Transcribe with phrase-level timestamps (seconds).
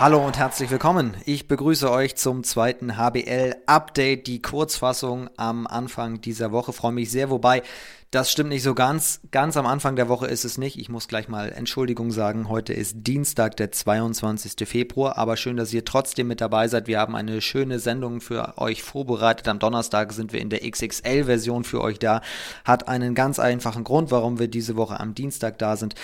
[0.00, 1.14] Hallo und herzlich willkommen.
[1.26, 6.72] Ich begrüße euch zum zweiten HBL-Update, die Kurzfassung am Anfang dieser Woche.
[6.72, 7.62] Freue mich sehr, wobei
[8.10, 9.20] das stimmt nicht so ganz.
[9.30, 10.78] Ganz am Anfang der Woche ist es nicht.
[10.78, 12.48] Ich muss gleich mal Entschuldigung sagen.
[12.48, 14.66] Heute ist Dienstag, der 22.
[14.66, 15.18] Februar.
[15.18, 16.86] Aber schön, dass ihr trotzdem mit dabei seid.
[16.86, 19.48] Wir haben eine schöne Sendung für euch vorbereitet.
[19.48, 22.22] Am Donnerstag sind wir in der XXL-Version für euch da.
[22.64, 25.94] Hat einen ganz einfachen Grund, warum wir diese Woche am Dienstag da sind.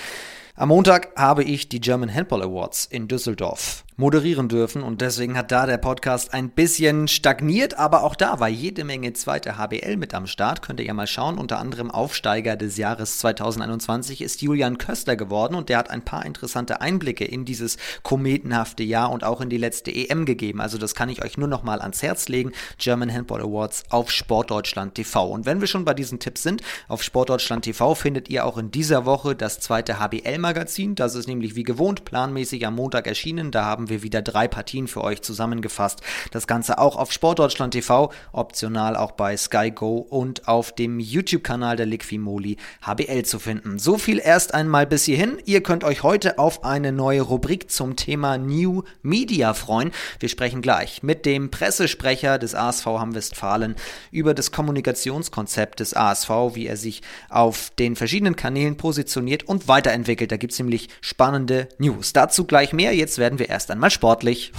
[0.54, 5.50] Am Montag habe ich die German Handball Awards in Düsseldorf moderieren dürfen und deswegen hat
[5.50, 10.12] da der Podcast ein bisschen stagniert, aber auch da war jede Menge zweite HBL mit
[10.12, 10.60] am Start.
[10.60, 11.38] Könnt ihr ja mal schauen.
[11.38, 16.26] Unter anderem Aufsteiger des Jahres 2021 ist Julian Köster geworden und der hat ein paar
[16.26, 20.60] interessante Einblicke in dieses kometenhafte Jahr und auch in die letzte EM gegeben.
[20.60, 22.52] Also das kann ich euch nur noch mal ans Herz legen.
[22.76, 25.26] German Handball Awards auf Sportdeutschland TV.
[25.26, 28.70] Und wenn wir schon bei diesen Tipps sind, auf Sportdeutschland TV findet ihr auch in
[28.70, 30.96] dieser Woche das zweite HBL Magazin.
[30.96, 33.50] Das ist nämlich wie gewohnt planmäßig am Montag erschienen.
[33.50, 36.00] Da haben haben wir wieder drei Partien für euch zusammengefasst.
[36.32, 41.76] Das Ganze auch auf Sportdeutschland TV, optional auch bei Sky Go und auf dem YouTube-Kanal
[41.76, 43.78] der Liquimoli HBL zu finden.
[43.78, 45.38] So viel erst einmal bis hierhin.
[45.44, 49.92] Ihr könnt euch heute auf eine neue Rubrik zum Thema New Media freuen.
[50.18, 53.76] Wir sprechen gleich mit dem Pressesprecher des ASV Hamm-Westfalen
[54.10, 60.32] über das Kommunikationskonzept des ASV, wie er sich auf den verschiedenen Kanälen positioniert und weiterentwickelt.
[60.32, 62.12] Da gibt es nämlich spannende News.
[62.12, 62.92] Dazu gleich mehr.
[62.92, 64.52] Jetzt werden wir erst einmal sportlich.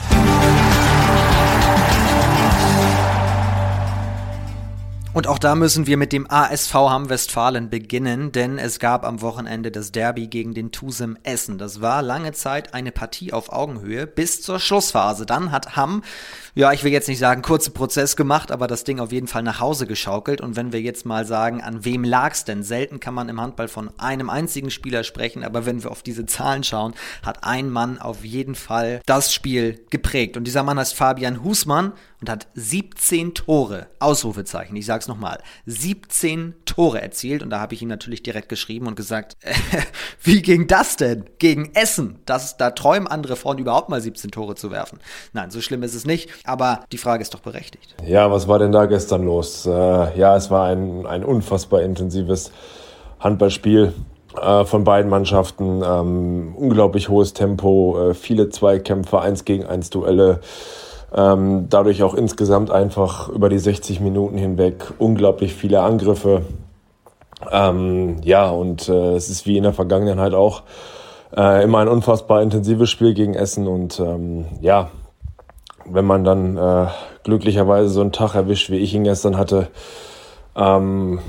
[5.17, 9.71] Und auch da müssen wir mit dem ASV Hamm-Westfalen beginnen, denn es gab am Wochenende
[9.71, 11.57] das Derby gegen den Tusem Essen.
[11.57, 15.25] Das war lange Zeit eine Partie auf Augenhöhe bis zur Schlussphase.
[15.25, 16.03] Dann hat Hamm,
[16.53, 19.41] ja, ich will jetzt nicht sagen kurzen Prozess gemacht, aber das Ding auf jeden Fall
[19.41, 20.39] nach Hause geschaukelt.
[20.39, 22.61] Und wenn wir jetzt mal sagen, an wem lag's denn?
[22.61, 26.27] Selten kann man im Handball von einem einzigen Spieler sprechen, aber wenn wir auf diese
[26.27, 30.37] Zahlen schauen, hat ein Mann auf jeden Fall das Spiel geprägt.
[30.37, 36.55] Und dieser Mann heißt Fabian Husmann und hat 17 Tore, Ausrufezeichen, ich sag's nochmal, 17
[36.65, 39.53] Tore erzielt und da habe ich ihm natürlich direkt geschrieben und gesagt, äh,
[40.23, 42.19] wie ging das denn gegen Essen?
[42.25, 44.99] Das, da träumen andere von, überhaupt mal 17 Tore zu werfen.
[45.33, 47.95] Nein, so schlimm ist es nicht, aber die Frage ist doch berechtigt.
[48.05, 49.65] Ja, was war denn da gestern los?
[49.65, 49.71] Äh,
[50.17, 52.51] ja, es war ein, ein unfassbar intensives
[53.19, 53.93] Handballspiel
[54.41, 55.81] äh, von beiden Mannschaften.
[55.83, 60.41] Ähm, unglaublich hohes Tempo, äh, viele Zweikämpfe, eins gegen eins Duelle.
[61.15, 66.43] Ähm, dadurch auch insgesamt einfach über die 60 Minuten hinweg unglaublich viele Angriffe.
[67.49, 70.63] Ähm, ja, und äh, es ist wie in der Vergangenheit auch
[71.35, 73.67] äh, immer ein unfassbar intensives Spiel gegen Essen.
[73.67, 74.89] Und ähm, ja,
[75.85, 76.87] wenn man dann äh,
[77.23, 79.67] glücklicherweise so einen Tag erwischt, wie ich ihn gestern hatte,
[80.55, 81.19] ähm,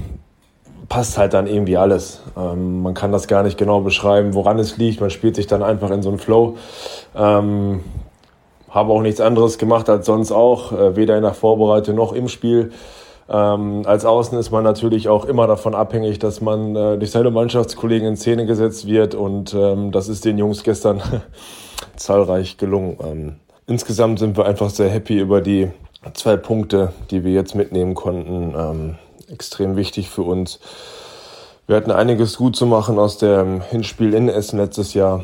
[0.88, 2.22] passt halt dann irgendwie alles.
[2.36, 5.00] Ähm, man kann das gar nicht genau beschreiben, woran es liegt.
[5.00, 6.56] Man spielt sich dann einfach in so einen Flow.
[7.14, 7.80] Ähm,
[8.70, 12.28] habe auch nichts anderes gemacht als sonst auch, äh, weder in der Vorbereitung noch im
[12.28, 12.72] Spiel.
[13.30, 17.30] Ähm, als Außen ist man natürlich auch immer davon abhängig, dass man äh, durch seine
[17.30, 21.02] Mannschaftskollegen in Szene gesetzt wird und ähm, das ist den Jungs gestern
[21.96, 22.96] zahlreich gelungen.
[23.04, 23.36] Ähm,
[23.66, 25.70] insgesamt sind wir einfach sehr happy über die
[26.14, 28.54] zwei Punkte, die wir jetzt mitnehmen konnten.
[28.56, 28.94] Ähm,
[29.30, 30.58] extrem wichtig für uns.
[31.66, 35.22] Wir hatten einiges gut zu machen aus dem Hinspiel in Essen letztes Jahr.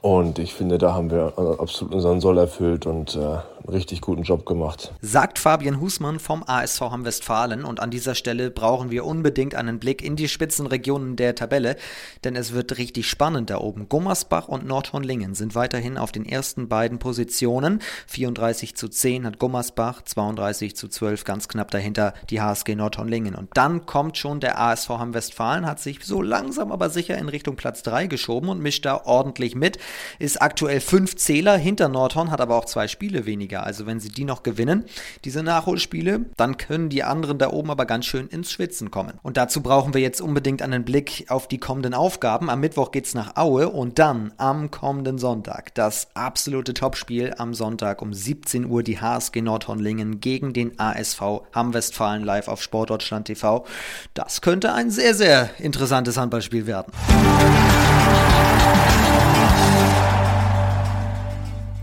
[0.00, 3.38] Und ich finde, da haben wir äh, absolut unseren Soll erfüllt und äh,
[3.68, 4.92] richtig guten Job gemacht.
[5.00, 7.64] Sagt Fabian Husmann vom ASV Hamm-Westfalen.
[7.64, 11.76] Und an dieser Stelle brauchen wir unbedingt einen Blick in die Spitzenregionen der Tabelle,
[12.24, 13.88] denn es wird richtig spannend da oben.
[13.88, 17.80] Gummersbach und Nordhornlingen sind weiterhin auf den ersten beiden Positionen.
[18.08, 23.34] 34 zu 10 hat Gummersbach, 32 zu 12 ganz knapp dahinter die HSG Nordhornlingen.
[23.34, 27.56] Und dann kommt schon der ASV Hamm-Westfalen, hat sich so langsam aber sicher in Richtung
[27.56, 29.78] Platz 3 geschoben und mischt da ordentlich mit.
[30.18, 33.64] Ist aktuell fünf Zähler hinter Nordhorn, hat aber auch zwei Spiele weniger weniger.
[33.64, 34.84] Also wenn sie die noch gewinnen,
[35.24, 39.18] diese Nachholspiele, dann können die anderen da oben aber ganz schön ins Schwitzen kommen.
[39.22, 42.50] Und dazu brauchen wir jetzt unbedingt einen Blick auf die kommenden Aufgaben.
[42.50, 48.02] Am Mittwoch geht's nach Aue und dann am kommenden Sonntag das absolute Topspiel am Sonntag
[48.02, 53.66] um 17 Uhr die HSG Nordhornlingen gegen den ASV Hamm-Westfalen live auf Sportdeutschland TV.
[54.14, 56.92] Das könnte ein sehr, sehr interessantes Handballspiel werden.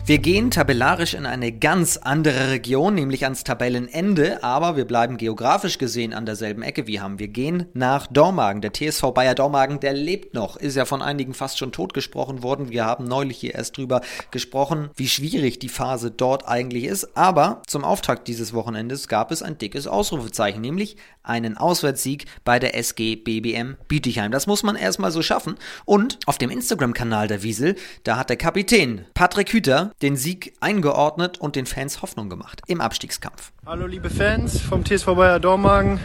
[0.09, 5.77] Wir gehen tabellarisch in eine ganz andere Region, nämlich ans Tabellenende, aber wir bleiben geografisch
[5.77, 7.19] gesehen an derselben Ecke wie haben.
[7.19, 8.63] Wir gehen nach Dormagen.
[8.63, 12.71] Der TSV Bayer Dormagen, der lebt noch, ist ja von einigen fast schon totgesprochen worden.
[12.71, 14.01] Wir haben neulich hier erst drüber
[14.31, 17.15] gesprochen, wie schwierig die Phase dort eigentlich ist.
[17.15, 22.75] Aber zum Auftakt dieses Wochenendes gab es ein dickes Ausrufezeichen, nämlich einen Auswärtssieg bei der
[22.75, 24.31] SG BBM Bietigheim.
[24.31, 25.53] Das muss man erstmal so schaffen.
[25.85, 31.40] Und auf dem Instagram-Kanal der Wiesel, da hat der Kapitän Patrick Hüter den Sieg eingeordnet
[31.40, 33.51] und den Fans Hoffnung gemacht im Abstiegskampf.
[33.66, 36.00] Hallo liebe Fans vom TSV Bayer Dormagen.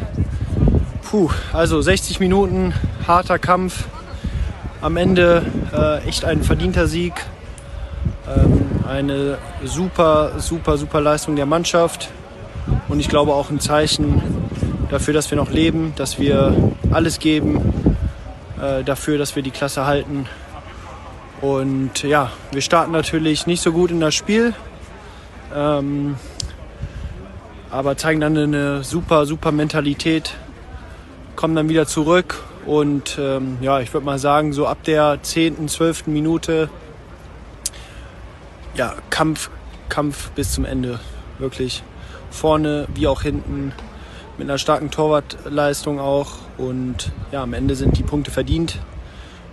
[1.03, 2.75] Puh, also 60 Minuten,
[3.07, 3.85] harter Kampf.
[4.81, 7.15] Am Ende äh, echt ein verdienter Sieg.
[8.27, 12.11] Ähm, eine super, super, super Leistung der Mannschaft.
[12.89, 14.23] Und ich glaube auch ein Zeichen
[14.91, 17.97] dafür, dass wir noch leben, dass wir alles geben,
[18.61, 20.27] äh, dafür, dass wir die Klasse halten.
[21.45, 24.55] Und ja, wir starten natürlich nicht so gut in das Spiel,
[25.55, 26.17] ähm,
[27.71, 30.37] aber zeigen dann eine super, super Mentalität,
[31.37, 35.69] kommen dann wieder zurück und ähm, ja, ich würde mal sagen, so ab der 10.,
[35.69, 36.07] 12.
[36.07, 36.71] Minute,
[38.75, 39.51] ja, Kampf,
[39.91, 40.99] Kampf bis zum Ende,
[41.39, 41.83] wirklich
[42.31, 43.75] vorne wie auch hinten
[44.39, 46.37] mit einer starken Torwartleistung auch.
[46.57, 48.79] Und ja, am Ende sind die Punkte verdient.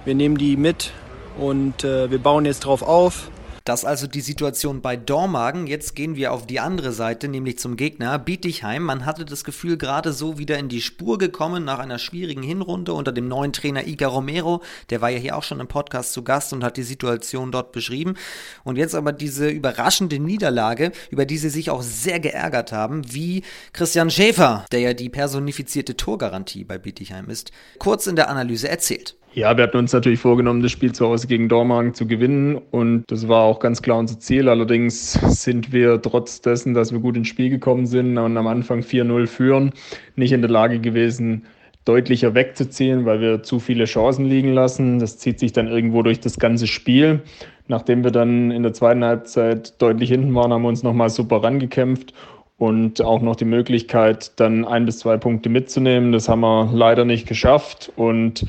[0.06, 0.94] Wir nehmen die mit
[1.42, 3.32] und äh, wir bauen jetzt drauf auf.
[3.64, 5.68] Das also die Situation bei Dormagen.
[5.68, 8.82] Jetzt gehen wir auf die andere Seite, nämlich zum Gegner Bietigheim.
[8.82, 12.94] Man hatte das Gefühl, gerade so wieder in die Spur gekommen nach einer schwierigen Hinrunde
[12.94, 14.64] unter dem neuen Trainer Iga Romero.
[14.90, 17.72] Der war ja hier auch schon im Podcast zu Gast und hat die Situation dort
[17.72, 18.16] beschrieben.
[18.64, 23.44] Und jetzt aber diese überraschende Niederlage, über die sie sich auch sehr geärgert haben, wie
[23.74, 29.16] Christian Schäfer, der ja die personifizierte Torgarantie bei Bietigheim ist, kurz in der Analyse erzählt.
[29.34, 33.06] Ja, wir hatten uns natürlich vorgenommen, das Spiel zu Hause gegen Dormagen zu gewinnen und
[33.08, 34.50] das war auch ganz klar unser Ziel.
[34.50, 38.82] Allerdings sind wir trotz dessen, dass wir gut ins Spiel gekommen sind und am Anfang
[38.82, 39.72] 4-0 führen,
[40.18, 41.46] nicht in der Lage gewesen,
[41.86, 45.00] deutlicher wegzuziehen, weil wir zu viele Chancen liegen lassen.
[45.00, 47.22] Das zieht sich dann irgendwo durch das ganze Spiel.
[47.70, 51.42] Nachdem wir dann in der zweiten Halbzeit deutlich hinten waren, haben wir uns nochmal super
[51.42, 52.14] rangekämpft
[52.58, 56.12] und auch noch die Möglichkeit, dann ein bis zwei Punkte mitzunehmen.
[56.12, 58.46] Das haben wir leider nicht geschafft und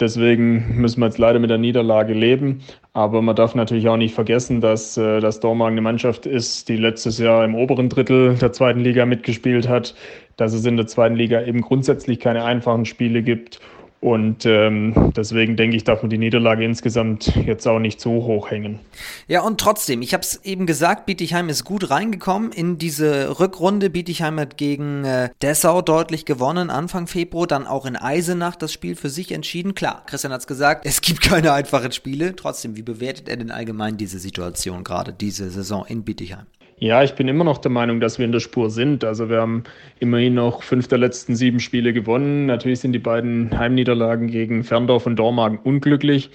[0.00, 2.60] Deswegen müssen wir jetzt leider mit der Niederlage leben.
[2.92, 6.76] Aber man darf natürlich auch nicht vergessen, dass äh, das Dormagen eine Mannschaft ist, die
[6.76, 9.94] letztes Jahr im oberen Drittel der zweiten Liga mitgespielt hat,
[10.36, 13.60] dass es in der zweiten Liga eben grundsätzlich keine einfachen Spiele gibt
[14.00, 18.48] und ähm, deswegen denke ich, darf man die Niederlage insgesamt jetzt auch nicht so hoch
[18.50, 18.78] hängen.
[19.26, 23.90] Ja, und trotzdem, ich habe es eben gesagt, Bietigheim ist gut reingekommen in diese Rückrunde.
[23.90, 28.94] Bietigheim hat gegen äh, Dessau deutlich gewonnen, Anfang Februar, dann auch in Eisenach das Spiel
[28.94, 29.74] für sich entschieden.
[29.74, 32.36] Klar, Christian hat es gesagt, es gibt keine einfachen Spiele.
[32.36, 36.46] Trotzdem, wie bewertet er denn allgemein diese Situation gerade, diese Saison in Bietigheim?
[36.80, 39.02] Ja, ich bin immer noch der Meinung, dass wir in der Spur sind.
[39.02, 39.64] Also wir haben
[39.98, 42.46] immerhin noch fünf der letzten sieben Spiele gewonnen.
[42.46, 46.30] Natürlich sind die beiden Heimniederlagen gegen Ferndorf und Dormagen unglücklich.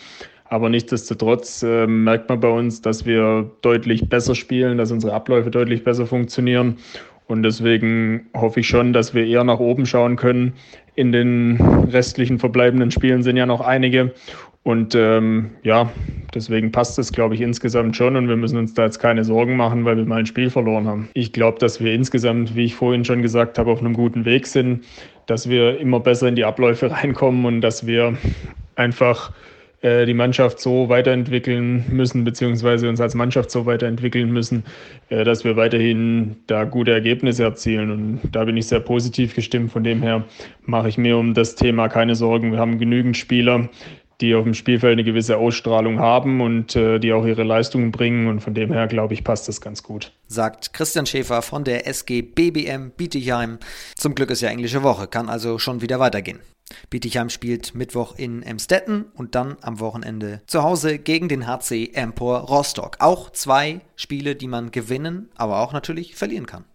[0.45, 5.49] Aber nichtsdestotrotz äh, merkt man bei uns, dass wir deutlich besser spielen, dass unsere Abläufe
[5.49, 6.77] deutlich besser funktionieren.
[7.27, 10.53] Und deswegen hoffe ich schon, dass wir eher nach oben schauen können.
[10.95, 11.55] In den
[11.89, 14.13] restlichen verbleibenden Spielen sind ja noch einige.
[14.63, 15.91] Und ähm, ja,
[16.33, 19.57] deswegen passt es, glaube ich, insgesamt schon und wir müssen uns da jetzt keine Sorgen
[19.57, 21.09] machen, weil wir mal ein Spiel verloren haben.
[21.13, 24.47] Ich glaube, dass wir insgesamt, wie ich vorhin schon gesagt habe, auf einem guten Weg
[24.47, 24.85] sind,
[25.25, 28.17] dass wir immer besser in die Abläufe reinkommen und dass wir
[28.75, 29.33] einfach
[29.83, 34.63] äh, die Mannschaft so weiterentwickeln müssen, beziehungsweise uns als Mannschaft so weiterentwickeln müssen,
[35.09, 37.91] äh, dass wir weiterhin da gute Ergebnisse erzielen.
[37.91, 39.73] Und da bin ich sehr positiv gestimmt.
[39.73, 40.23] Von dem her
[40.65, 42.53] mache ich mir um das Thema keine Sorgen.
[42.53, 43.67] Wir haben genügend Spieler,
[44.21, 48.27] die auf dem Spielfeld eine gewisse Ausstrahlung haben und äh, die auch ihre Leistungen bringen.
[48.27, 50.11] Und von dem her, glaube ich, passt das ganz gut.
[50.27, 53.59] Sagt Christian Schäfer von der SG BBM Bietigheim.
[53.95, 56.39] Zum Glück ist ja englische Woche, kann also schon wieder weitergehen.
[56.89, 62.39] Bietigheim spielt Mittwoch in Emstetten und dann am Wochenende zu Hause gegen den HC Empor
[62.39, 62.97] Rostock.
[62.99, 66.65] Auch zwei Spiele, die man gewinnen, aber auch natürlich verlieren kann.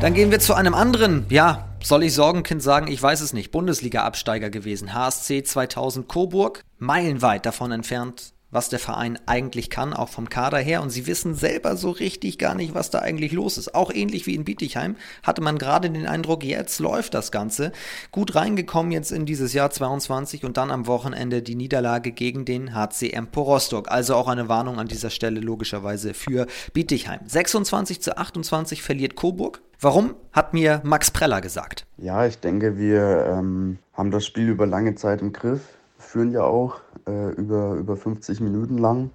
[0.00, 2.86] Dann gehen wir zu einem anderen, ja, soll ich Sorgenkind sagen?
[2.88, 3.50] Ich weiß es nicht.
[3.50, 4.94] Bundesliga-Absteiger gewesen.
[4.94, 6.64] HSC 2000 Coburg.
[6.78, 10.82] Meilenweit davon entfernt, was der Verein eigentlich kann, auch vom Kader her.
[10.82, 13.74] Und sie wissen selber so richtig gar nicht, was da eigentlich los ist.
[13.74, 17.72] Auch ähnlich wie in Bietigheim hatte man gerade den Eindruck, jetzt läuft das Ganze.
[18.12, 22.74] Gut reingekommen jetzt in dieses Jahr 22 und dann am Wochenende die Niederlage gegen den
[22.74, 23.90] HCM Porostock.
[23.90, 27.20] Also auch eine Warnung an dieser Stelle logischerweise für Bietigheim.
[27.26, 29.62] 26 zu 28 verliert Coburg.
[29.80, 31.86] Warum, hat mir Max Preller gesagt.
[31.96, 35.62] Ja, ich denke, wir ähm, haben das Spiel über lange Zeit im Griff,
[35.98, 39.10] führen ja auch äh, über, über 50 Minuten lang.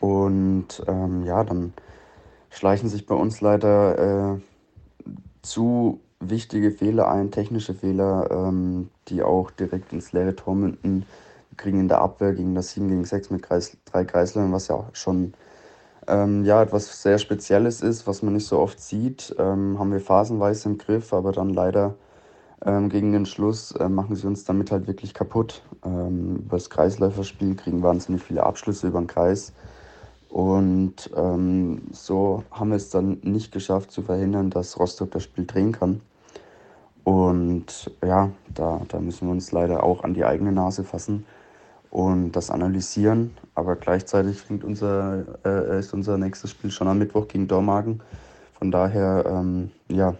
[0.00, 1.72] Und ähm, ja, dann
[2.50, 4.40] schleichen sich bei uns leider äh,
[5.42, 11.04] zu wichtige Fehler ein, technische Fehler, ähm, die auch direkt ins leere Tor münden.
[11.50, 14.68] Wir kriegen in der Abwehr gegen das 7 gegen 6 mit Kreis, drei Kreislern, was
[14.68, 15.34] ja schon
[16.08, 20.00] ähm, ja, etwas sehr Spezielles ist, was man nicht so oft sieht, ähm, haben wir
[20.00, 21.94] phasenweise im Griff, aber dann leider
[22.64, 25.62] Ähm, gegen den Schluss äh, machen sie uns damit halt wirklich kaputt.
[25.84, 29.52] Ähm, über das Kreisläuferspiel kriegen wahnsinnig viele Abschlüsse über den Kreis.
[30.28, 35.44] Und ähm, so haben wir es dann nicht geschafft zu verhindern, dass Rostock das Spiel
[35.44, 36.00] drehen kann.
[37.04, 41.26] Und ja, da, da müssen wir uns leider auch an die eigene Nase fassen
[41.90, 43.36] und das analysieren.
[43.54, 48.00] Aber gleichzeitig fängt unser, äh, ist unser nächstes Spiel schon am Mittwoch gegen Dormagen.
[48.54, 50.14] Von daher ähm, ja,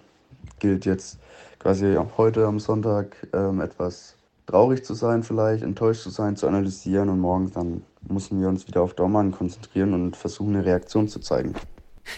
[0.59, 1.19] gilt jetzt
[1.63, 4.17] quasi heute am Sonntag ähm, etwas
[4.47, 8.67] traurig zu sein, vielleicht enttäuscht zu sein, zu analysieren und morgen dann müssen wir uns
[8.67, 11.55] wieder auf Dormagen konzentrieren und versuchen, eine Reaktion zu zeigen.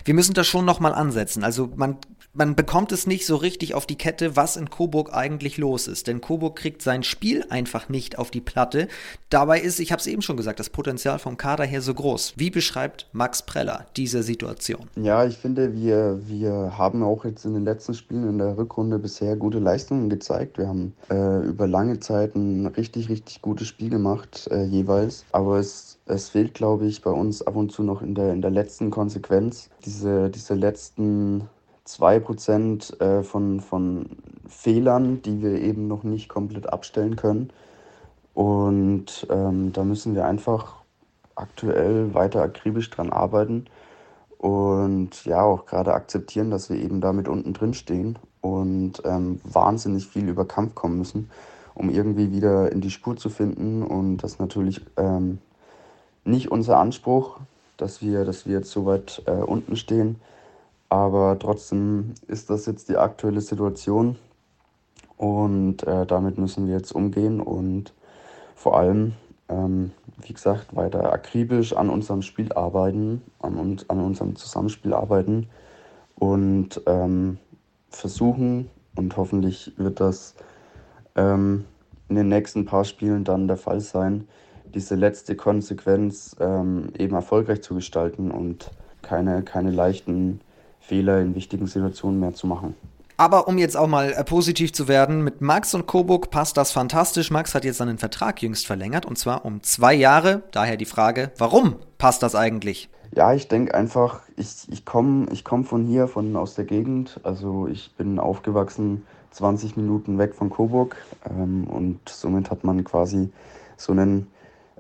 [0.05, 1.45] Wir müssen das schon nochmal ansetzen.
[1.45, 1.99] Also man
[2.35, 6.09] man bekommt es nicht so richtig auf die Kette, was in Coburg eigentlich los ist.
[6.09, 8.89] Denn Coburg kriegt sein Spiel einfach nicht auf die Platte.
[9.31, 12.35] Dabei ist, ich habe es eben schon gesagt, das Potenzial vom Kader her so groß.
[12.37, 14.89] Wie beschreibt Max Preller diese Situation?
[14.97, 18.99] Ja, ich finde, wir, wir haben auch jetzt in den letzten Spielen in der Rückrunde
[18.99, 20.59] bisher gute Leistungen gezeigt.
[20.59, 25.25] Wir haben äh, über lange Zeit ein richtig, richtig gutes Spiel gemacht äh, jeweils.
[25.31, 28.43] Aber es es fehlt, glaube ich, bei uns ab und zu noch in der, in
[28.43, 29.71] der letzten Konsequenz.
[29.85, 31.49] Diese, diese letzten
[31.87, 34.07] 2% äh, von, von
[34.49, 37.51] Fehlern, die wir eben noch nicht komplett abstellen können.
[38.35, 40.77] Und ähm, da müssen wir einfach
[41.37, 43.67] aktuell weiter akribisch dran arbeiten
[44.39, 50.07] und ja auch gerade akzeptieren, dass wir eben damit unten drin stehen und ähm, wahnsinnig
[50.07, 51.31] viel über Kampf kommen müssen,
[51.75, 53.83] um irgendwie wieder in die Spur zu finden.
[53.83, 55.39] Und das natürlich ähm,
[56.25, 57.39] nicht unser Anspruch,
[57.77, 60.21] dass wir, dass wir jetzt so weit äh, unten stehen.
[60.89, 64.17] Aber trotzdem ist das jetzt die aktuelle Situation
[65.17, 67.93] und äh, damit müssen wir jetzt umgehen und
[68.55, 69.15] vor allem,
[69.49, 75.49] ähm, wie gesagt, weiter akribisch an unserem Spiel arbeiten, an, an unserem Zusammenspiel arbeiten
[76.17, 77.39] und ähm,
[77.91, 80.35] versuchen und hoffentlich wird das
[81.17, 81.65] ähm,
[82.09, 84.29] in den nächsten paar Spielen dann der Fall sein,
[84.75, 88.71] diese letzte Konsequenz ähm, eben erfolgreich zu gestalten und
[89.03, 90.41] keine, keine leichten
[90.81, 92.75] Fehler in wichtigen Situationen mehr zu machen.
[93.17, 96.73] Aber um jetzt auch mal äh, positiv zu werden, mit Max und Coburg passt das
[96.73, 97.31] fantastisch.
[97.31, 100.43] Max hat jetzt seinen Vertrag jüngst verlängert und zwar um zwei Jahre.
[100.51, 102.89] Daher die Frage, warum passt das eigentlich?
[103.15, 107.21] Ja, ich denke einfach, ich, ich komme ich komm von hier, von aus der Gegend.
[107.23, 110.97] Also ich bin aufgewachsen 20 Minuten weg von Coburg
[111.31, 113.31] ähm, und somit hat man quasi
[113.77, 114.27] so einen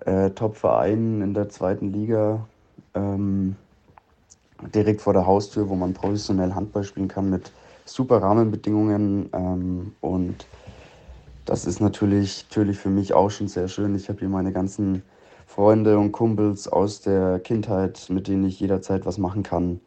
[0.05, 2.47] äh, Top-Verein in der zweiten Liga.
[2.95, 3.57] Ähm,
[4.75, 7.51] direkt vor der Haustür, wo man professionell Handball spielen kann mit
[7.85, 9.29] super Rahmenbedingungen.
[9.33, 10.47] Ähm, und
[11.45, 13.95] das ist natürlich, natürlich für mich auch schon sehr schön.
[13.95, 15.03] Ich habe hier meine ganzen
[15.47, 19.81] Freunde und Kumpels aus der Kindheit, mit denen ich jederzeit was machen kann.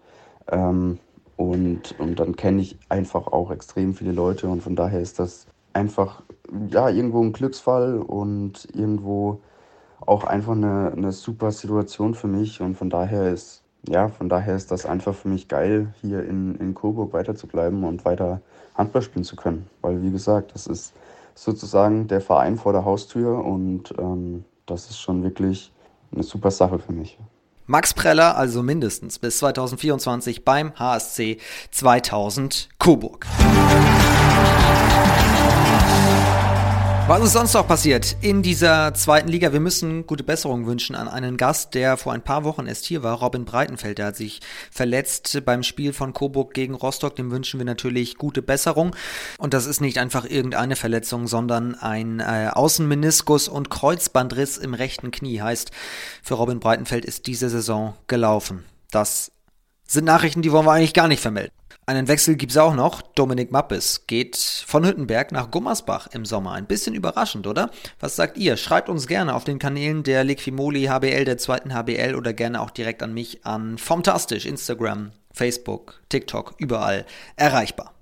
[0.49, 0.99] Ähm,
[1.35, 5.45] und, und dann kenne ich einfach auch extrem viele Leute und von daher ist das
[5.73, 6.23] einfach
[6.69, 9.41] ja, irgendwo ein Glücksfall und irgendwo
[10.07, 14.55] auch einfach eine, eine super Situation für mich und von daher ist ja, von daher
[14.55, 18.41] ist das einfach für mich geil, hier in, in Coburg weiterzubleiben und weiter
[18.75, 19.69] Handball spielen zu können.
[19.81, 20.93] Weil, wie gesagt, das ist
[21.35, 25.71] sozusagen der Verein vor der Haustür und ähm, das ist schon wirklich
[26.11, 27.17] eine super Sache für mich.
[27.65, 31.37] Max Preller also mindestens bis 2024 beim HSC
[31.71, 33.25] 2000 Coburg.
[37.07, 39.53] Was ist sonst noch passiert in dieser zweiten Liga?
[39.53, 43.01] Wir müssen gute Besserung wünschen an einen Gast, der vor ein paar Wochen erst hier
[43.01, 43.97] war, Robin Breitenfeld.
[43.97, 47.15] Der hat sich verletzt beim Spiel von Coburg gegen Rostock.
[47.15, 48.93] Dem wünschen wir natürlich gute Besserung.
[49.37, 55.09] Und das ist nicht einfach irgendeine Verletzung, sondern ein äh, Außenmeniskus und Kreuzbandriss im rechten
[55.11, 55.41] Knie.
[55.41, 55.71] Heißt,
[56.21, 58.65] für Robin Breitenfeld ist diese Saison gelaufen.
[58.91, 59.31] Das
[59.87, 61.56] sind Nachrichten, die wollen wir eigentlich gar nicht vermelden.
[61.89, 63.01] Einen Wechsel gibt es auch noch.
[63.01, 66.51] Dominik Mappes geht von Hüttenberg nach Gummersbach im Sommer.
[66.51, 67.71] Ein bisschen überraschend, oder?
[68.01, 68.57] Was sagt ihr?
[68.57, 72.71] Schreibt uns gerne auf den Kanälen der Liquimoli HBL, der zweiten HBL oder gerne auch
[72.71, 77.05] direkt an mich an Formtastisch, Instagram, Facebook, TikTok, überall
[77.37, 77.93] erreichbar.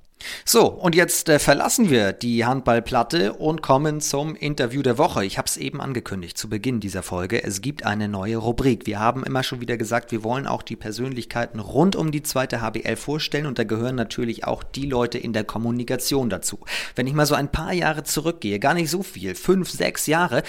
[0.44, 5.26] So, und jetzt äh, verlassen wir die Handballplatte und kommen zum Interview der Woche.
[5.26, 7.44] Ich habe es eben angekündigt zu Beginn dieser Folge.
[7.44, 8.86] Es gibt eine neue Rubrik.
[8.86, 12.62] Wir haben immer schon wieder gesagt, wir wollen auch die Persönlichkeiten rund um die zweite
[12.62, 16.60] HBL vorstellen und da gehören natürlich auch die Leute in der Kommunikation dazu.
[16.96, 20.44] Wenn ich mal so ein paar Jahre zurückgehe, gar nicht so viel, fünf, sechs Jahre,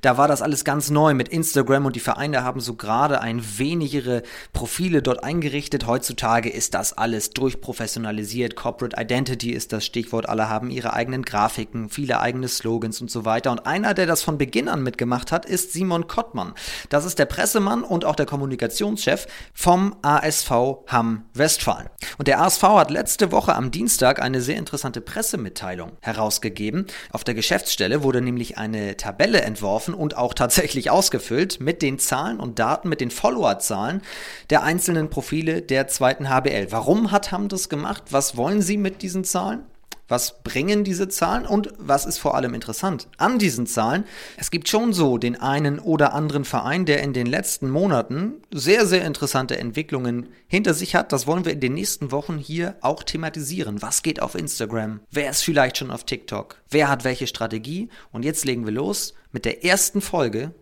[0.00, 3.42] da war das alles ganz neu mit Instagram und die Vereine haben so gerade ein
[3.58, 4.22] wenig ihre
[4.52, 5.86] Profile dort eingerichtet.
[5.86, 10.28] Heutzutage ist das alles durchprofessionalisiert, Corporate Identity Identity ist das Stichwort.
[10.28, 13.52] Alle haben ihre eigenen Grafiken, viele eigene Slogans und so weiter.
[13.52, 16.54] Und einer, der das von Beginn an mitgemacht hat, ist Simon Kottmann.
[16.88, 20.50] Das ist der Pressemann und auch der Kommunikationschef vom ASV
[20.88, 21.88] Hamm Westfalen.
[22.18, 26.88] Und der ASV hat letzte Woche am Dienstag eine sehr interessante Pressemitteilung herausgegeben.
[27.12, 32.40] Auf der Geschäftsstelle wurde nämlich eine Tabelle entworfen und auch tatsächlich ausgefüllt mit den Zahlen
[32.40, 34.02] und Daten, mit den Followerzahlen
[34.50, 36.68] der einzelnen Profile der zweiten HBL.
[36.70, 38.02] Warum hat Hamm das gemacht?
[38.10, 39.64] Was wollen Sie mit diesen Zahlen?
[40.08, 44.04] Was bringen diese Zahlen und was ist vor allem interessant an diesen Zahlen?
[44.36, 48.86] Es gibt schon so den einen oder anderen Verein, der in den letzten Monaten sehr,
[48.86, 51.12] sehr interessante Entwicklungen hinter sich hat.
[51.12, 53.80] Das wollen wir in den nächsten Wochen hier auch thematisieren.
[53.80, 55.00] Was geht auf Instagram?
[55.10, 56.56] Wer ist vielleicht schon auf TikTok?
[56.70, 57.88] Wer hat welche Strategie?
[58.12, 60.52] Und jetzt legen wir los mit der ersten Folge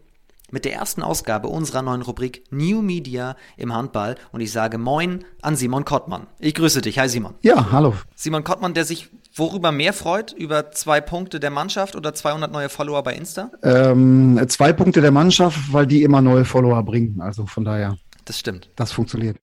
[0.50, 5.24] mit der ersten Ausgabe unserer neuen Rubrik New Media im Handball und ich sage Moin
[5.42, 6.26] an Simon Kottmann.
[6.38, 6.98] Ich grüße dich.
[6.98, 7.34] Hi Simon.
[7.42, 7.94] Ja, hallo.
[8.14, 10.32] Simon Kottmann, der sich worüber mehr freut?
[10.32, 13.50] Über zwei Punkte der Mannschaft oder 200 neue Follower bei Insta?
[13.62, 17.20] Ähm, zwei Punkte der Mannschaft, weil die immer neue Follower bringen.
[17.20, 17.96] Also von daher.
[18.24, 18.70] Das stimmt.
[18.76, 19.36] Das funktioniert.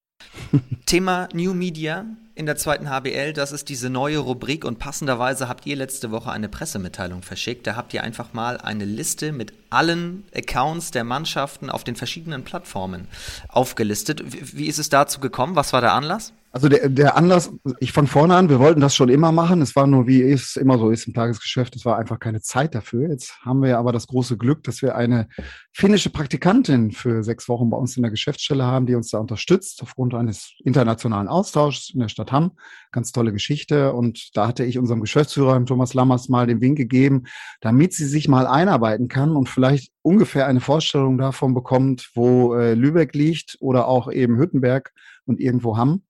[0.86, 2.06] Thema New Media
[2.38, 6.32] in der zweiten HBL, das ist diese neue Rubrik und passenderweise habt ihr letzte Woche
[6.32, 7.66] eine Pressemitteilung verschickt.
[7.66, 12.44] Da habt ihr einfach mal eine Liste mit allen Accounts der Mannschaften auf den verschiedenen
[12.44, 13.08] Plattformen
[13.48, 14.22] aufgelistet.
[14.56, 15.56] Wie ist es dazu gekommen?
[15.56, 16.32] Was war der Anlass?
[16.52, 19.62] Also der, der Anlass, ich von vorne an, wir wollten das schon immer machen.
[19.62, 22.74] Es war nur, wie es immer so ist im Tagesgeschäft, es war einfach keine Zeit
[22.74, 23.10] dafür.
[23.10, 25.28] Jetzt haben wir aber das große Glück, dass wir eine
[25.74, 29.84] finnische Praktikantin für sechs Wochen bei uns in der Geschäftsstelle haben, die uns da unterstützt
[29.84, 32.54] aufgrund eines internationalen Austauschs in der Stadt Hamm.
[32.92, 33.94] Ganz tolle Geschichte.
[33.94, 37.26] Und da hatte ich unserem Geschäftsführer, Thomas Lammers, mal den Wink gegeben,
[37.60, 42.74] damit sie sich mal einarbeiten kann und vielleicht ungefähr eine Vorstellung davon bekommt, wo äh,
[42.74, 44.94] Lübeck liegt oder auch eben Hüttenberg
[45.26, 46.04] und irgendwo Hamm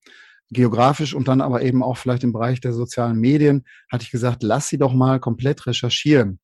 [0.49, 4.43] geografisch und dann aber eben auch vielleicht im Bereich der sozialen Medien, hatte ich gesagt,
[4.43, 6.39] lass sie doch mal komplett recherchieren.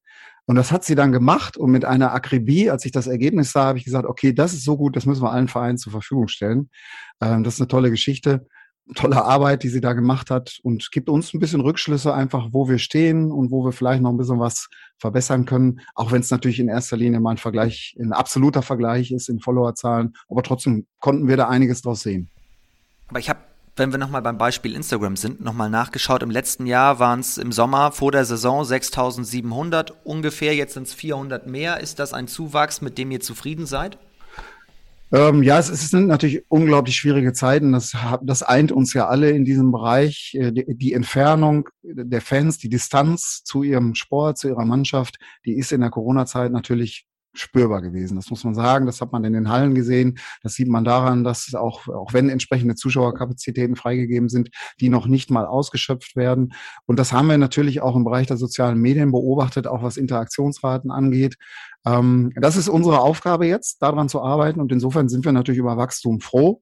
[0.45, 3.65] Und das hat sie dann gemacht und mit einer Akribie, als ich das Ergebnis sah,
[3.65, 6.27] habe ich gesagt, okay, das ist so gut, das müssen wir allen Vereinen zur Verfügung
[6.27, 6.69] stellen.
[7.21, 8.45] Ähm, das ist eine tolle Geschichte,
[8.95, 12.67] tolle Arbeit, die sie da gemacht hat und gibt uns ein bisschen Rückschlüsse einfach, wo
[12.67, 14.67] wir stehen und wo wir vielleicht noch ein bisschen was
[14.97, 19.11] verbessern können, auch wenn es natürlich in erster Linie mal ein Vergleich, ein absoluter Vergleich
[19.11, 22.29] ist in Followerzahlen, aber trotzdem konnten wir da einiges draus sehen.
[23.07, 23.39] Aber ich habe
[23.75, 26.21] wenn wir nochmal beim Beispiel Instagram sind, nochmal nachgeschaut.
[26.21, 30.93] Im letzten Jahr waren es im Sommer vor der Saison 6700 ungefähr, jetzt sind es
[30.93, 31.79] 400 mehr.
[31.79, 33.97] Ist das ein Zuwachs, mit dem ihr zufrieden seid?
[35.11, 37.71] Ähm, ja, es, es, sind natürlich unglaublich schwierige Zeiten.
[37.71, 40.35] Das, das eint uns ja alle in diesem Bereich.
[40.39, 45.53] Äh, die, die, Entfernung der Fans, die Distanz zu ihrem Sport, zu ihrer Mannschaft, die
[45.53, 48.15] ist in der Corona-Zeit natürlich spürbar gewesen.
[48.15, 48.85] Das muss man sagen.
[48.85, 50.19] Das hat man in den Hallen gesehen.
[50.41, 55.31] Das sieht man daran, dass auch, auch wenn entsprechende Zuschauerkapazitäten freigegeben sind, die noch nicht
[55.31, 56.53] mal ausgeschöpft werden.
[56.85, 60.91] Und das haben wir natürlich auch im Bereich der sozialen Medien beobachtet, auch was Interaktionsraten
[60.91, 61.35] angeht.
[61.85, 64.61] Ähm, das ist unsere Aufgabe jetzt, daran zu arbeiten.
[64.61, 66.61] Und insofern sind wir natürlich über Wachstum froh.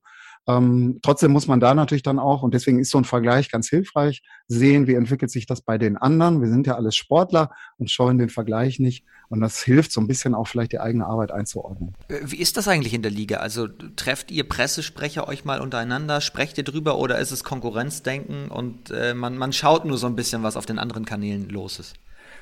[0.58, 3.70] Ähm, trotzdem muss man da natürlich dann auch, und deswegen ist so ein Vergleich ganz
[3.70, 6.42] hilfreich, sehen, wie entwickelt sich das bei den anderen.
[6.42, 9.06] Wir sind ja alles Sportler und scheuen den Vergleich nicht.
[9.30, 11.94] Und das hilft so ein bisschen auch vielleicht die eigene Arbeit einzuordnen.
[12.10, 13.38] Äh, wie ist das eigentlich in der Liga?
[13.38, 16.22] Also trefft ihr Pressesprecher euch mal untereinander?
[16.22, 20.16] Sprecht ihr drüber oder ist es Konkurrenzdenken und äh, man, man schaut nur so ein
[20.16, 21.96] bisschen, was auf den anderen Kanälen los ist?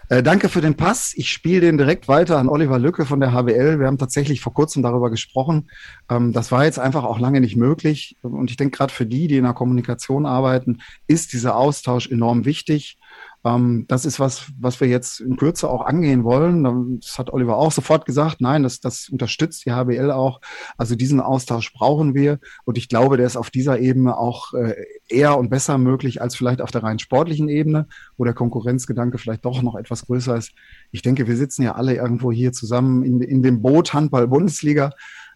[0.10, 1.14] Äh, danke für den Pass.
[1.16, 3.80] Ich spiele den direkt weiter an Oliver Lücke von der HBL.
[3.80, 5.70] Wir haben tatsächlich vor kurzem darüber gesprochen.
[6.10, 8.18] Ähm, das war jetzt einfach auch lange nicht möglich.
[8.24, 12.46] Und ich denke, gerade für die, die in der Kommunikation arbeiten, ist dieser Austausch enorm
[12.46, 12.98] wichtig.
[13.46, 17.00] Ähm, das ist was, was wir jetzt in Kürze auch angehen wollen.
[17.00, 18.42] Das hat Oliver auch sofort gesagt.
[18.42, 20.42] Nein, das, das unterstützt die HBL auch.
[20.76, 22.40] Also diesen Austausch brauchen wir.
[22.66, 24.74] Und ich glaube, der ist auf dieser Ebene auch äh,
[25.10, 29.46] eher und besser möglich als vielleicht auf der rein sportlichen Ebene, wo der Konkurrenzgedanke vielleicht
[29.46, 30.54] doch noch etwas größer ist.
[30.92, 34.92] Ich denke, wir sitzen ja alle irgendwo hier zusammen in, in dem Boot Handball-Bundesliga,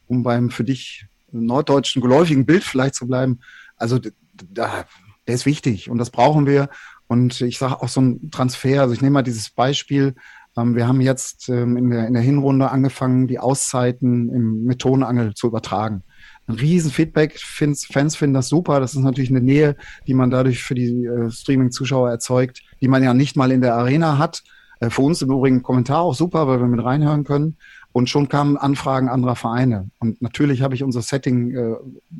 [0.07, 3.39] um beim für dich norddeutschen geläufigen Bild vielleicht zu bleiben.
[3.75, 3.99] Also
[4.33, 4.85] da,
[5.27, 6.69] der ist wichtig und das brauchen wir.
[7.07, 10.15] Und ich sage auch so ein Transfer, also ich nehme mal dieses Beispiel,
[10.57, 14.79] ähm, wir haben jetzt ähm, in, der, in der Hinrunde angefangen, die Auszeiten im, mit
[14.79, 16.03] Tonangel zu übertragen.
[16.47, 18.79] Ein riesen Feedback, Fans, Fans finden das super.
[18.79, 19.77] Das ist natürlich eine Nähe,
[20.07, 23.75] die man dadurch für die äh, Streaming-Zuschauer erzeugt, die man ja nicht mal in der
[23.75, 24.43] Arena hat.
[24.83, 27.57] Äh, für uns im Übrigen Kommentar auch super, weil wir mit reinhören können.
[27.91, 29.91] Und schon kamen Anfragen anderer Vereine.
[29.99, 31.75] Und natürlich habe ich unser Setting, äh,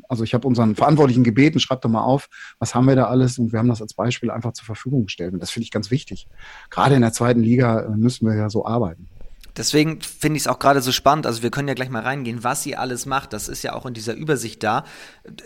[0.08, 3.38] also ich habe unseren Verantwortlichen gebeten, schreibt doch mal auf, was haben wir da alles?
[3.38, 5.34] Und wir haben das als Beispiel einfach zur Verfügung gestellt.
[5.34, 6.28] Und das finde ich ganz wichtig.
[6.70, 9.08] Gerade in der zweiten Liga äh, müssen wir ja so arbeiten.
[9.56, 11.26] Deswegen finde ich es auch gerade so spannend.
[11.26, 13.32] Also wir können ja gleich mal reingehen, was ihr alles macht.
[13.32, 14.84] Das ist ja auch in dieser Übersicht da.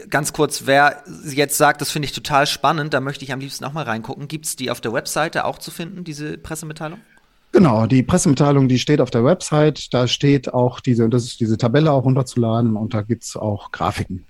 [0.08, 3.64] Ganz kurz, wer jetzt sagt, das finde ich total spannend, da möchte ich am liebsten
[3.64, 4.28] auch mal reingucken.
[4.28, 7.00] Gibt es die auf der Webseite auch zu finden, diese Pressemitteilung?
[7.52, 9.92] Genau, die Pressemitteilung, die steht auf der Website.
[9.92, 13.72] Da steht auch diese, das ist diese Tabelle auch runterzuladen und da gibt es auch
[13.72, 14.27] Grafiken.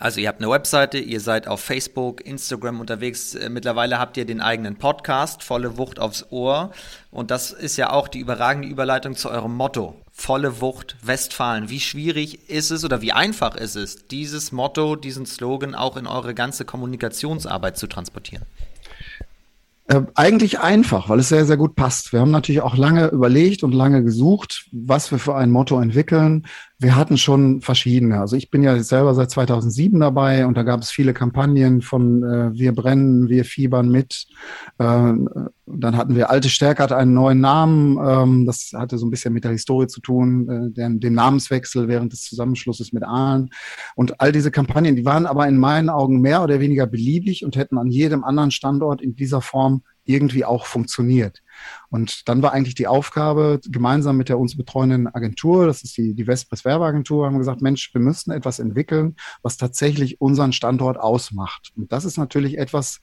[0.00, 3.34] Also ihr habt eine Webseite, ihr seid auf Facebook, Instagram unterwegs.
[3.34, 6.70] Äh, mittlerweile habt ihr den eigenen Podcast, volle Wucht aufs Ohr.
[7.10, 9.96] Und das ist ja auch die überragende Überleitung zu eurem Motto.
[10.12, 11.68] Volle Wucht Westfalen.
[11.68, 16.06] Wie schwierig ist es oder wie einfach ist es, dieses Motto, diesen Slogan auch in
[16.06, 18.44] eure ganze Kommunikationsarbeit zu transportieren?
[19.88, 22.12] Äh, eigentlich einfach, weil es sehr, sehr gut passt.
[22.12, 26.46] Wir haben natürlich auch lange überlegt und lange gesucht, was wir für ein Motto entwickeln.
[26.80, 28.20] Wir hatten schon verschiedene.
[28.20, 32.22] Also ich bin ja selber seit 2007 dabei und da gab es viele Kampagnen von
[32.22, 34.28] äh, Wir brennen, wir fiebern mit.
[34.78, 35.12] Äh,
[35.66, 37.98] dann hatten wir Alte Stärke hat einen neuen Namen.
[37.98, 41.88] Ähm, das hatte so ein bisschen mit der Historie zu tun, äh, den, den Namenswechsel
[41.88, 43.50] während des Zusammenschlusses mit Aalen.
[43.96, 47.56] Und all diese Kampagnen, die waren aber in meinen Augen mehr oder weniger beliebig und
[47.56, 51.42] hätten an jedem anderen Standort in dieser Form irgendwie auch funktioniert.
[51.90, 56.14] Und dann war eigentlich die Aufgabe, gemeinsam mit der uns betreuenden Agentur, das ist die,
[56.14, 60.98] die Westpress Werbeagentur, haben wir gesagt, Mensch, wir müssen etwas entwickeln, was tatsächlich unseren Standort
[60.98, 61.72] ausmacht.
[61.76, 63.00] Und das ist natürlich etwas,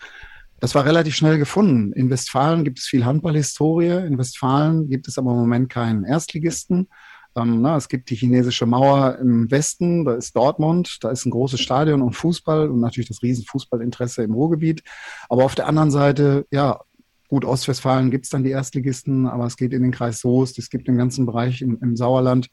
[0.60, 1.94] das war relativ schnell gefunden.
[1.94, 4.06] In Westfalen gibt es viel Handballhistorie.
[4.06, 6.88] In Westfalen gibt es aber im Moment keinen Erstligisten.
[7.36, 11.32] Ähm, na, es gibt die chinesische Mauer im Westen, da ist Dortmund, da ist ein
[11.32, 14.84] großes Stadion und Fußball und natürlich das Riesenfußballinteresse im Ruhrgebiet.
[15.28, 16.80] Aber auf der anderen Seite, ja,
[17.28, 20.70] Gut, Ostwestfalen gibt es dann die Erstligisten, aber es geht in den Kreis Soest, es
[20.70, 22.50] gibt im ganzen Bereich im, im Sauerland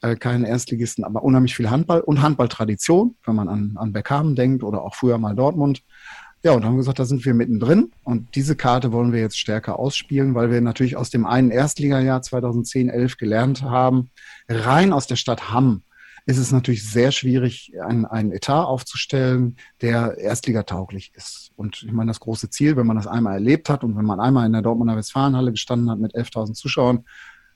[0.00, 4.62] äh, keinen Erstligisten, aber unheimlich viel Handball und Handballtradition, wenn man an, an Beckhamen denkt
[4.62, 5.82] oder auch früher mal Dortmund.
[6.44, 9.78] Ja, und haben gesagt, da sind wir mittendrin und diese Karte wollen wir jetzt stärker
[9.78, 14.10] ausspielen, weil wir natürlich aus dem einen Erstligajahr 2010-11 gelernt haben,
[14.48, 15.82] rein aus der Stadt Hamm
[16.28, 21.52] ist es natürlich sehr schwierig, einen, einen Etat aufzustellen, der erstligatauglich ist.
[21.56, 24.20] Und ich meine, das große Ziel, wenn man das einmal erlebt hat und wenn man
[24.20, 27.06] einmal in der Dortmunder Westfalenhalle gestanden hat mit 11.000 Zuschauern,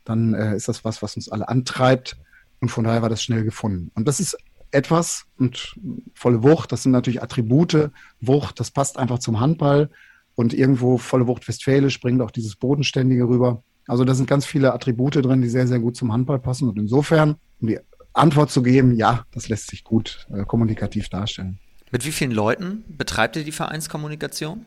[0.04, 2.16] dann äh, ist das was, was uns alle antreibt.
[2.62, 3.90] Und von daher war das schnell gefunden.
[3.94, 4.38] Und das ist
[4.70, 5.78] etwas und
[6.14, 7.90] volle Wucht, das sind natürlich Attribute,
[8.22, 9.90] Wucht, das passt einfach zum Handball.
[10.34, 13.62] Und irgendwo volle Wucht Westfälisch bringt auch dieses Bodenständige rüber.
[13.86, 16.70] Also da sind ganz viele Attribute drin, die sehr, sehr gut zum Handball passen.
[16.70, 17.78] Und insofern, um die
[18.14, 21.58] Antwort zu geben, ja, das lässt sich gut äh, kommunikativ darstellen.
[21.90, 24.64] Mit wie vielen Leuten betreibt ihr die Vereinskommunikation?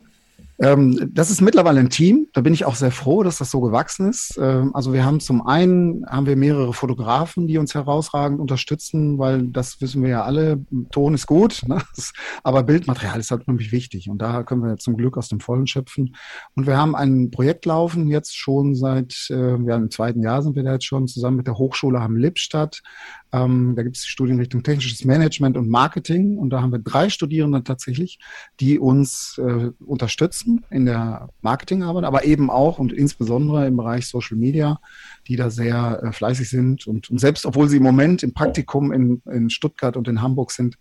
[0.58, 2.28] Ähm, das ist mittlerweile ein Team.
[2.32, 4.38] Da bin ich auch sehr froh, dass das so gewachsen ist.
[4.40, 9.48] Ähm, also wir haben zum einen haben wir mehrere Fotografen, die uns herausragend unterstützen, weil
[9.48, 10.64] das wissen wir ja alle.
[10.90, 11.82] Ton ist gut, ne?
[12.42, 14.08] aber Bildmaterial ist halt unheimlich wichtig.
[14.08, 16.16] Und da können wir zum Glück aus dem Vollen schöpfen.
[16.54, 20.56] Und wir haben ein Projekt laufen jetzt schon seit, äh, ja, im zweiten Jahr sind
[20.56, 22.82] wir da jetzt schon zusammen mit der Hochschule Hamm-Lippstadt.
[23.32, 26.38] Ähm, da gibt es Studienrichtung technisches Management und Marketing.
[26.38, 28.18] Und da haben wir drei Studierende tatsächlich,
[28.60, 34.36] die uns äh, unterstützen in der Marketingarbeit, aber eben auch und insbesondere im Bereich Social
[34.36, 34.80] Media,
[35.26, 36.86] die da sehr äh, fleißig sind.
[36.86, 40.50] Und, und, selbst obwohl sie im Moment im Praktikum in, in Stuttgart und in Hamburg
[40.50, 40.78] sind,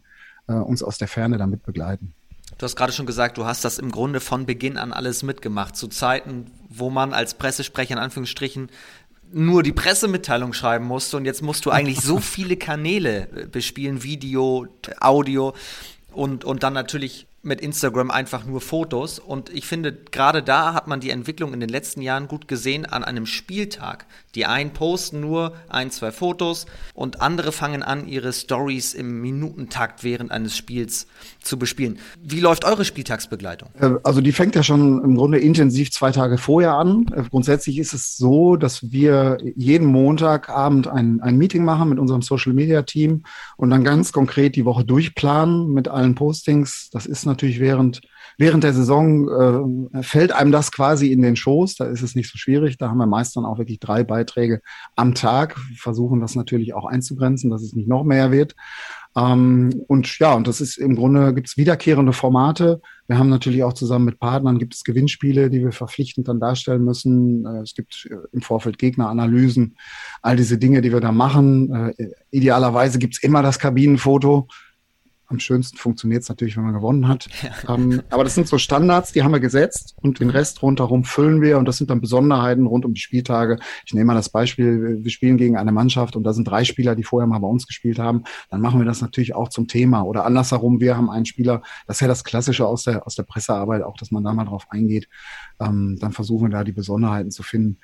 [0.47, 2.13] äh, uns aus der Ferne damit begleiten.
[2.57, 5.75] Du hast gerade schon gesagt, du hast das im Grunde von Beginn an alles mitgemacht.
[5.75, 8.69] Zu Zeiten, wo man als Pressesprecher in Anführungsstrichen
[9.31, 14.03] nur die Pressemitteilung schreiben musste und jetzt musst du eigentlich so viele Kanäle äh, bespielen,
[14.03, 14.67] Video,
[14.99, 15.53] Audio
[16.13, 19.19] und, und dann natürlich mit Instagram einfach nur Fotos.
[19.19, 22.85] Und ich finde, gerade da hat man die Entwicklung in den letzten Jahren gut gesehen
[22.85, 24.05] an einem Spieltag.
[24.35, 30.03] Die einen posten nur ein, zwei Fotos und andere fangen an, ihre Stories im Minutentakt
[30.03, 31.07] während eines Spiels
[31.41, 31.97] zu bespielen.
[32.21, 33.69] Wie läuft eure Spieltagsbegleitung?
[33.79, 37.05] Äh, also die fängt ja schon im Grunde intensiv zwei Tage vorher an.
[37.15, 42.21] Äh, grundsätzlich ist es so, dass wir jeden Montagabend ein, ein Meeting machen mit unserem
[42.21, 43.23] Social Media Team
[43.57, 46.89] und dann ganz konkret die Woche durchplanen mit allen Postings.
[46.91, 48.01] Das ist natürlich während
[48.37, 51.75] während der Saison äh, fällt einem das quasi in den Schoß.
[51.75, 52.77] Da ist es nicht so schwierig.
[52.77, 54.61] Da haben wir meist dann auch wirklich drei Beiträge
[54.95, 55.57] am Tag.
[55.69, 58.55] Wir versuchen das natürlich auch einzugrenzen, dass es nicht noch mehr wird.
[59.17, 62.81] Ähm, und ja, und das ist im Grunde gibt es wiederkehrende Formate.
[63.07, 66.83] Wir haben natürlich auch zusammen mit Partnern gibt es Gewinnspiele, die wir verpflichtend dann darstellen
[66.83, 67.45] müssen.
[67.45, 69.77] Äh, es gibt äh, im Vorfeld Gegneranalysen,
[70.21, 71.93] all diese Dinge, die wir da machen.
[71.97, 74.47] Äh, idealerweise gibt es immer das Kabinenfoto
[75.27, 77.27] am schönsten funktioniert es natürlich, wenn man gewonnen hat.
[77.45, 77.75] Ja.
[77.75, 81.41] Ähm, aber das sind so Standards, die haben wir gesetzt und den Rest rundherum füllen
[81.41, 83.59] wir und das sind dann Besonderheiten rund um die Spieltage.
[83.85, 86.95] Ich nehme mal das Beispiel, wir spielen gegen eine Mannschaft und da sind drei Spieler,
[86.95, 88.23] die vorher mal bei uns gespielt haben.
[88.49, 90.03] Dann machen wir das natürlich auch zum Thema.
[90.03, 93.23] Oder andersherum, wir haben einen Spieler, das ist ja das Klassische aus der, aus der
[93.23, 95.07] Pressearbeit, auch dass man da mal drauf eingeht.
[95.59, 97.77] Ähm, dann versuchen wir da die Besonderheiten zu finden.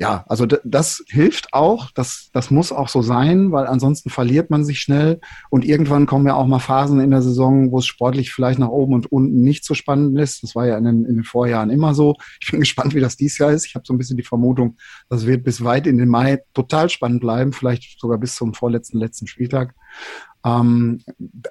[0.00, 4.64] Ja, also das hilft auch, das, das muss auch so sein, weil ansonsten verliert man
[4.64, 8.32] sich schnell und irgendwann kommen ja auch mal Phasen in der Saison, wo es sportlich
[8.32, 10.42] vielleicht nach oben und unten nicht so spannend ist.
[10.42, 12.16] Das war ja in den, in den Vorjahren immer so.
[12.40, 13.66] Ich bin gespannt, wie das dieses Jahr ist.
[13.66, 14.78] Ich habe so ein bisschen die Vermutung,
[15.08, 18.98] das wird bis weit in den Mai total spannend bleiben, vielleicht sogar bis zum vorletzten,
[18.98, 19.76] letzten Spieltag.
[20.44, 21.02] Ähm,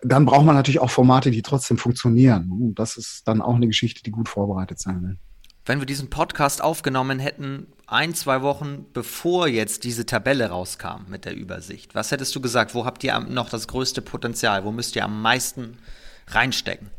[0.03, 2.51] dann braucht man natürlich auch Formate, die trotzdem funktionieren.
[2.51, 5.17] Und das ist dann auch eine Geschichte, die gut vorbereitet sein will
[5.65, 11.25] wenn wir diesen Podcast aufgenommen hätten, ein, zwei Wochen bevor jetzt diese Tabelle rauskam mit
[11.25, 12.75] der Übersicht, was hättest du gesagt?
[12.75, 14.65] Wo habt ihr noch das größte Potenzial?
[14.65, 15.77] Wo müsst ihr am meisten
[16.27, 16.89] reinstecken?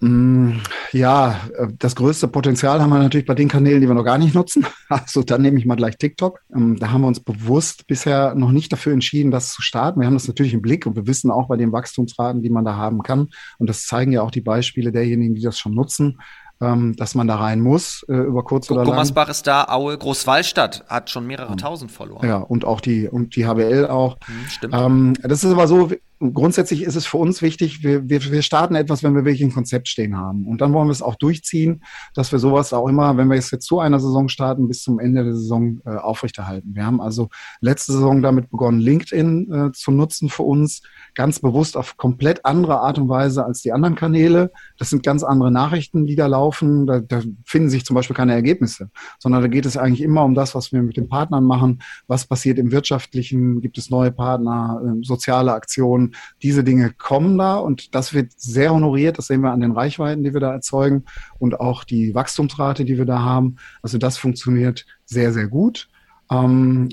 [0.00, 0.60] Mm,
[0.92, 4.18] ja, äh, das größte Potenzial haben wir natürlich bei den Kanälen, die wir noch gar
[4.18, 4.66] nicht nutzen.
[4.90, 6.40] Also dann nehme ich mal gleich TikTok.
[6.54, 9.98] Ähm, da haben wir uns bewusst bisher noch nicht dafür entschieden, das zu starten.
[9.98, 12.66] Wir haben das natürlich im Blick und wir wissen auch bei den Wachstumsraten, die man
[12.66, 13.30] da haben kann.
[13.58, 16.18] Und das zeigen ja auch die Beispiele derjenigen, die das schon nutzen
[16.60, 18.90] ähm, dass man da rein muss, äh, über kurz oder lang.
[18.90, 21.56] Gummersbach ist da, Aue, Großwallstadt hat schon mehrere ja.
[21.56, 22.26] tausend verloren.
[22.26, 24.16] Ja, und auch die, und die HBL auch.
[24.24, 24.74] Hm, stimmt.
[24.74, 25.90] Ähm, das ist aber so,
[26.20, 29.52] grundsätzlich ist es für uns wichtig, wir, wir, wir starten etwas, wenn wir wirklich ein
[29.52, 30.46] Konzept stehen haben.
[30.46, 31.82] Und dann wollen wir es auch durchziehen,
[32.14, 35.24] dass wir sowas auch immer, wenn wir jetzt zu einer Saison starten, bis zum Ende
[35.24, 36.74] der Saison äh, aufrechterhalten.
[36.74, 37.28] Wir haben also
[37.60, 40.82] letzte Saison damit begonnen, LinkedIn äh, zu nutzen für uns,
[41.14, 44.52] ganz bewusst auf komplett andere Art und Weise als die anderen Kanäle.
[44.78, 46.86] Das sind ganz andere Nachrichten, die da laufen.
[46.86, 50.34] Da, da finden sich zum Beispiel keine Ergebnisse, sondern da geht es eigentlich immer um
[50.34, 51.82] das, was wir mit den Partnern machen.
[52.06, 53.60] Was passiert im Wirtschaftlichen?
[53.60, 56.03] Gibt es neue Partner, äh, soziale Aktionen?
[56.42, 59.18] Diese Dinge kommen da und das wird sehr honoriert.
[59.18, 61.04] Das sehen wir an den Reichweiten, die wir da erzeugen
[61.38, 63.56] und auch die Wachstumsrate, die wir da haben.
[63.82, 65.88] Also das funktioniert sehr, sehr gut.
[66.30, 66.88] Ähm,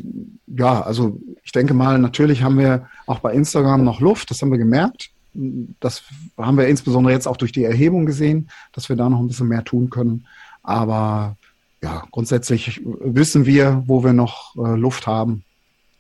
[0.48, 4.52] ja, also ich denke mal, natürlich haben wir auch bei Instagram noch Luft, das haben
[4.52, 5.12] wir gemerkt.
[5.34, 6.04] Das
[6.38, 9.48] haben wir insbesondere jetzt auch durch die Erhebung gesehen, dass wir da noch ein bisschen
[9.48, 10.28] mehr tun können.
[10.62, 11.38] Aber
[11.82, 15.44] ja, grundsätzlich wissen wir, wo wir noch äh, Luft haben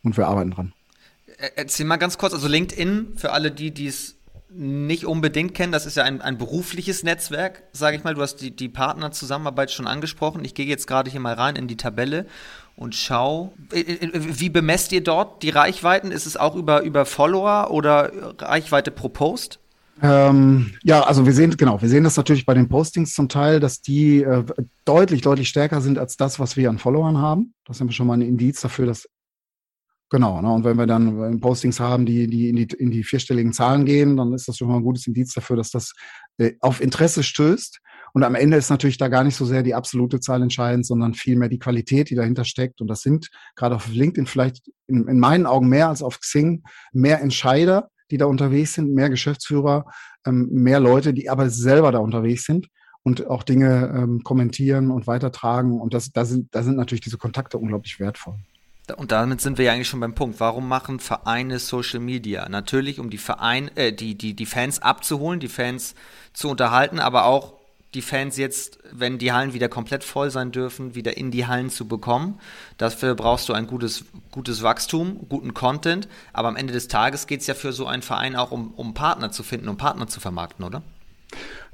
[0.03, 0.73] und wir arbeiten dran.
[1.55, 4.15] Erzähl mal ganz kurz, also LinkedIn, für alle die, die es
[4.53, 8.13] nicht unbedingt kennen, das ist ja ein, ein berufliches Netzwerk, sage ich mal.
[8.13, 10.43] Du hast die, die Partnerzusammenarbeit schon angesprochen.
[10.43, 12.25] Ich gehe jetzt gerade hier mal rein in die Tabelle
[12.75, 13.53] und schau.
[13.69, 16.11] Wie bemesst ihr dort die Reichweiten?
[16.11, 19.59] Ist es auch über, über Follower oder Reichweite pro Post?
[20.01, 23.59] Ähm, ja, also wir sehen, genau, wir sehen das natürlich bei den Postings zum Teil,
[23.59, 24.43] dass die äh,
[24.83, 27.53] deutlich, deutlich stärker sind als das, was wir an Followern haben.
[27.65, 29.07] Das wir schon mal ein Indiz dafür, dass
[30.11, 30.51] Genau, ne?
[30.51, 34.17] und wenn wir dann Postings haben, die, die, in die in die vierstelligen Zahlen gehen,
[34.17, 35.93] dann ist das schon mal ein gutes Indiz dafür, dass das
[36.37, 37.79] äh, auf Interesse stößt.
[38.13, 41.13] Und am Ende ist natürlich da gar nicht so sehr die absolute Zahl entscheidend, sondern
[41.13, 42.81] vielmehr die Qualität, die dahinter steckt.
[42.81, 46.63] Und das sind gerade auf LinkedIn vielleicht in, in meinen Augen mehr als auf Xing
[46.91, 49.85] mehr Entscheider, die da unterwegs sind, mehr Geschäftsführer,
[50.27, 52.67] ähm, mehr Leute, die aber selber da unterwegs sind
[53.03, 55.79] und auch Dinge ähm, kommentieren und weitertragen.
[55.79, 58.35] Und das, da, sind, da sind natürlich diese Kontakte unglaublich wertvoll.
[58.97, 60.39] Und damit sind wir ja eigentlich schon beim Punkt.
[60.39, 62.47] Warum machen Vereine Social Media?
[62.49, 65.95] Natürlich, um die Verein, äh, die, die, die Fans abzuholen, die Fans
[66.33, 67.53] zu unterhalten, aber auch
[67.93, 71.69] die Fans jetzt, wenn die Hallen wieder komplett voll sein dürfen, wieder in die Hallen
[71.69, 72.39] zu bekommen.
[72.77, 76.07] Dafür brauchst du ein gutes, gutes Wachstum, guten Content.
[76.31, 78.93] Aber am Ende des Tages geht es ja für so einen Verein auch um, um
[78.93, 80.81] Partner zu finden, um Partner zu vermarkten, oder?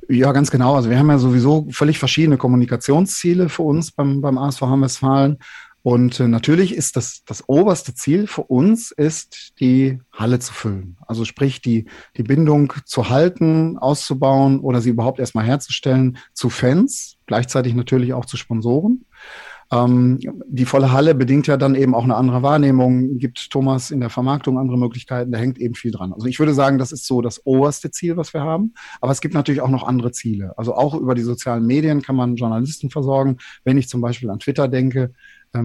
[0.09, 0.75] Ja, ganz genau.
[0.75, 5.37] Also wir haben ja sowieso völlig verschiedene Kommunikationsziele für uns beim, beim ASV Hamm-Westfalen.
[5.87, 10.97] Und äh, natürlich ist das, das oberste Ziel für uns, ist die Halle zu füllen.
[11.07, 11.85] Also sprich, die,
[12.17, 18.25] die Bindung zu halten, auszubauen oder sie überhaupt erstmal herzustellen zu Fans, gleichzeitig natürlich auch
[18.25, 19.05] zu Sponsoren.
[19.71, 23.99] Ähm, die volle Halle bedingt ja dann eben auch eine andere Wahrnehmung, gibt Thomas in
[23.99, 26.13] der Vermarktung andere Möglichkeiten, da hängt eben viel dran.
[26.13, 28.73] Also ich würde sagen, das ist so das oberste Ziel, was wir haben.
[28.99, 30.53] Aber es gibt natürlich auch noch andere Ziele.
[30.57, 33.37] Also auch über die sozialen Medien kann man Journalisten versorgen.
[33.63, 35.13] Wenn ich zum Beispiel an Twitter denke,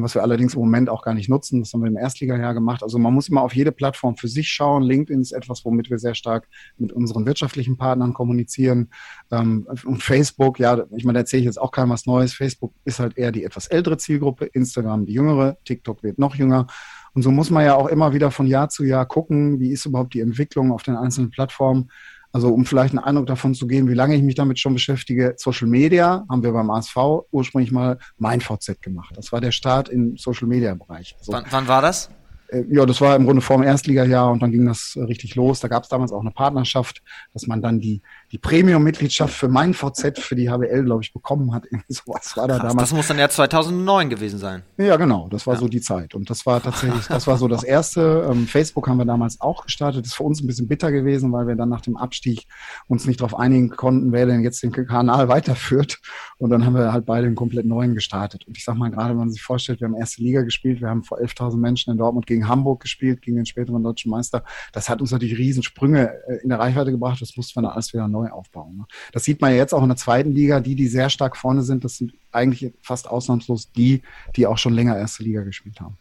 [0.00, 1.60] was wir allerdings im Moment auch gar nicht nutzen.
[1.60, 2.82] Das haben wir im Erstligajahr gemacht.
[2.82, 4.82] Also man muss immer auf jede Plattform für sich schauen.
[4.82, 8.90] LinkedIn ist etwas, womit wir sehr stark mit unseren wirtschaftlichen Partnern kommunizieren.
[9.30, 12.32] Ähm, und Facebook, ja, ich meine, da erzähle ich jetzt auch keinem was Neues.
[12.32, 16.66] Facebook ist halt eher die etwas ältere Zielgruppe, Instagram die jüngere, TikTok wird noch jünger.
[17.14, 19.84] Und so muss man ja auch immer wieder von Jahr zu Jahr gucken, wie ist
[19.84, 21.90] überhaupt die Entwicklung auf den einzelnen Plattformen.
[22.32, 25.34] Also um vielleicht einen Eindruck davon zu geben, wie lange ich mich damit schon beschäftige,
[25.36, 26.96] Social Media haben wir beim ASV
[27.30, 29.14] ursprünglich mal mein VZ gemacht.
[29.16, 31.14] Das war der Start im Social Media Bereich.
[31.18, 32.08] Also, wann, wann war das?
[32.48, 35.60] Äh, ja, das war im Grunde vor dem Erstligajahr und dann ging das richtig los.
[35.60, 39.74] Da gab es damals auch eine Partnerschaft, dass man dann die, die Premium-Mitgliedschaft für mein
[39.74, 41.66] VZ für die HWL, glaube ich, bekommen hat.
[41.88, 42.88] sowas war da Krass, damals.
[42.88, 44.62] Das muss dann ja 2009 gewesen sein.
[44.78, 45.28] Ja, genau.
[45.28, 45.60] Das war ja.
[45.60, 46.14] so die Zeit.
[46.14, 48.26] Und das war tatsächlich, das war so das erste.
[48.30, 50.04] Ähm, Facebook haben wir damals auch gestartet.
[50.04, 52.46] Das ist für uns ein bisschen bitter gewesen, weil wir dann nach dem Abstieg
[52.88, 56.00] uns nicht darauf einigen konnten, wer denn jetzt den Kanal weiterführt.
[56.38, 58.46] Und dann haben wir halt beide einen komplett neuen gestartet.
[58.46, 60.88] Und ich sag mal, gerade wenn man sich vorstellt, wir haben erste Liga gespielt, wir
[60.88, 64.42] haben vor 11.000 Menschen in Dortmund gegen Hamburg gespielt, gegen den späteren deutschen Meister.
[64.72, 67.20] Das hat uns natürlich Riesensprünge äh, in der Reichweite gebracht.
[67.20, 68.78] Das mussten wir dann alles wieder neu aufbauen.
[68.78, 68.84] Ne?
[69.12, 70.60] Das sieht man ja jetzt auch in der zweiten Liga.
[70.60, 74.02] Die, die sehr stark vorne sind, das sind eigentlich fast ausnahmslos die,
[74.36, 75.96] die auch schon länger erste Liga gespielt haben.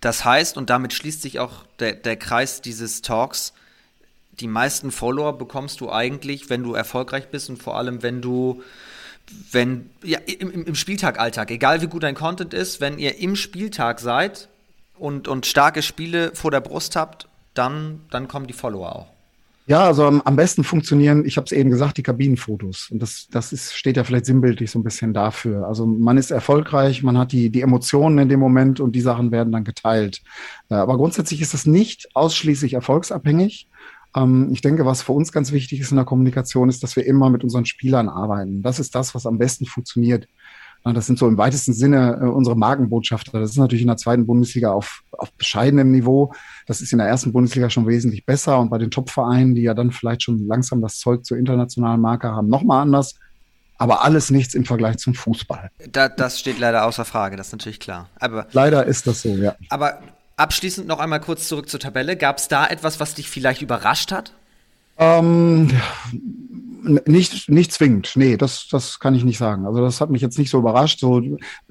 [0.00, 3.52] Das heißt, und damit schließt sich auch der, der Kreis dieses Talks,
[4.40, 8.62] die meisten Follower bekommst du eigentlich, wenn du erfolgreich bist und vor allem, wenn du
[9.50, 14.00] wenn ja im, im Spieltagalltag, egal wie gut dein Content ist, wenn ihr im Spieltag
[14.00, 14.48] seid
[14.98, 19.11] und, und starke Spiele vor der Brust habt, dann, dann kommen die Follower auch.
[19.66, 22.88] Ja, also am, besten funktionieren, ich habe es eben gesagt, die Kabinenfotos.
[22.90, 25.68] Und das, das ist, steht ja vielleicht sinnbildlich so ein bisschen dafür.
[25.68, 29.30] Also man ist erfolgreich, man hat die, die Emotionen in dem Moment und die Sachen
[29.30, 30.20] werden dann geteilt.
[30.68, 33.68] Aber grundsätzlich ist das nicht ausschließlich erfolgsabhängig.
[34.16, 37.06] Ähm, ich denke, was für uns ganz wichtig ist in der Kommunikation, ist, dass wir
[37.06, 38.62] immer mit unseren Spielern arbeiten.
[38.62, 40.26] Das ist das, was am besten funktioniert.
[40.84, 43.38] Das sind so im weitesten Sinne äh, unsere Markenbotschafter.
[43.38, 46.32] Das ist natürlich in der zweiten Bundesliga auf, auf bescheidenem Niveau.
[46.66, 48.58] Das ist in der ersten Bundesliga schon wesentlich besser.
[48.58, 52.28] Und bei den Top-Vereinen, die ja dann vielleicht schon langsam das Zeug zur internationalen Marke
[52.32, 53.14] haben, nochmal anders.
[53.78, 55.70] Aber alles nichts im Vergleich zum Fußball.
[55.90, 58.08] Da, das steht leider außer Frage, das ist natürlich klar.
[58.18, 59.54] Aber, leider ist das so, ja.
[59.70, 59.98] Aber
[60.36, 62.16] abschließend noch einmal kurz zurück zur Tabelle.
[62.16, 64.32] Gab es da etwas, was dich vielleicht überrascht hat?
[64.98, 65.70] Ähm,
[66.82, 68.12] nicht, nicht zwingend.
[68.16, 69.66] Nee, das, das kann ich nicht sagen.
[69.66, 71.00] Also das hat mich jetzt nicht so überrascht.
[71.00, 71.22] So,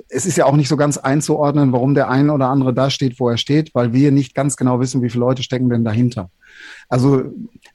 [0.10, 3.20] es ist ja auch nicht so ganz einzuordnen, warum der eine oder andere da steht,
[3.20, 6.30] wo er steht, weil wir nicht ganz genau wissen, wie viele Leute stecken denn dahinter.
[6.90, 7.24] Also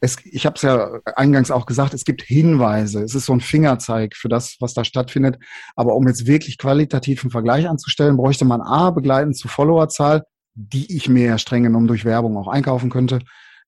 [0.01, 3.03] es, ich habe es ja eingangs auch gesagt, es gibt Hinweise.
[3.03, 5.39] Es ist so ein Fingerzeig für das, was da stattfindet.
[5.75, 10.97] Aber um jetzt wirklich qualitativ einen Vergleich anzustellen, bräuchte man A, begleitend zur Followerzahl, die
[10.97, 13.19] ich mir streng genommen durch Werbung auch einkaufen könnte,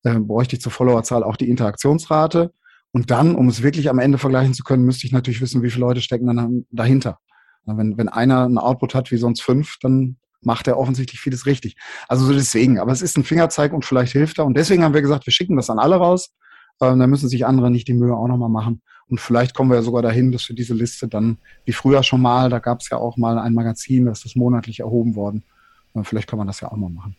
[0.04, 2.52] äh, bräuchte ich zur Followerzahl auch die Interaktionsrate
[2.92, 5.70] und dann, um es wirklich am Ende vergleichen zu können, müsste ich natürlich wissen, wie
[5.70, 7.18] viele Leute stecken dann dahinter.
[7.64, 11.77] Wenn, wenn einer einen Output hat wie sonst fünf, dann macht er offensichtlich vieles richtig.
[12.09, 12.79] Also so deswegen.
[12.79, 14.46] Aber es ist ein Fingerzeig und vielleicht hilft er.
[14.46, 16.31] Und deswegen haben wir gesagt, wir schicken das an alle raus.
[16.81, 18.81] Ähm, dann müssen sich andere nicht die Mühe auch nochmal machen.
[19.09, 22.22] Und vielleicht kommen wir ja sogar dahin, dass wir diese Liste dann, wie früher schon
[22.22, 25.44] mal, da gab es ja auch mal ein Magazin, das ist monatlich erhoben worden.
[26.03, 27.16] Vielleicht kann man das ja auch mal machen.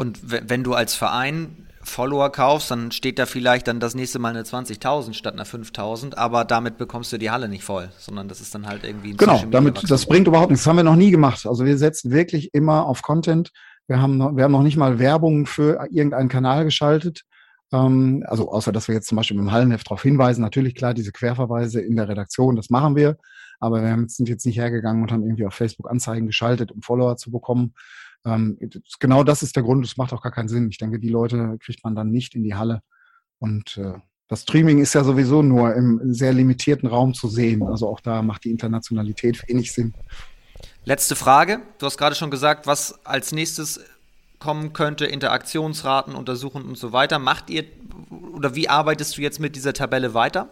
[0.00, 4.30] Und wenn du als Verein Follower kaufst, dann steht da vielleicht dann das nächste Mal
[4.30, 8.40] eine 20.000 statt einer 5.000, aber damit bekommst du die Halle nicht voll, sondern das
[8.40, 10.64] ist dann halt irgendwie ein Genau, damit, das bringt überhaupt nichts.
[10.64, 11.46] Das haben wir noch nie gemacht.
[11.46, 13.50] Also wir setzen wirklich immer auf Content.
[13.88, 17.24] Wir haben, noch, wir haben noch nicht mal Werbung für irgendeinen Kanal geschaltet.
[17.70, 20.40] Ähm, also außer, dass wir jetzt zum Beispiel im Hallenheft darauf hinweisen.
[20.40, 23.18] Natürlich, klar, diese Querverweise in der Redaktion, das machen wir.
[23.58, 27.18] Aber wir sind jetzt nicht hergegangen und haben irgendwie auf Facebook Anzeigen geschaltet, um Follower
[27.18, 27.74] zu bekommen.
[28.24, 28.58] Ähm,
[28.98, 30.68] genau das ist der Grund, es macht auch gar keinen Sinn.
[30.68, 32.82] Ich denke, die Leute kriegt man dann nicht in die Halle.
[33.38, 33.94] Und äh,
[34.28, 37.62] das Streaming ist ja sowieso nur im sehr limitierten Raum zu sehen.
[37.62, 39.94] Also auch da macht die Internationalität wenig Sinn.
[40.84, 41.62] Letzte Frage.
[41.78, 43.80] Du hast gerade schon gesagt, was als nächstes
[44.38, 47.18] kommen könnte, Interaktionsraten untersuchen und so weiter.
[47.18, 47.64] Macht ihr
[48.32, 50.48] oder wie arbeitest du jetzt mit dieser Tabelle weiter?